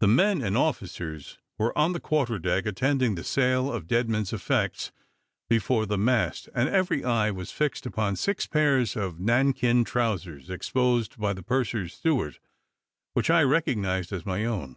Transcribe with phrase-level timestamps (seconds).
[0.00, 4.32] The men and officers were on the quarter deck, attending the sale of dead men's
[4.32, 4.90] effects
[5.48, 11.20] before the mast, and every eye was fixed upon six pairs of nankeen trowsers exposed
[11.20, 12.40] by the purser's steward,
[13.12, 14.76] which I recognised as my own.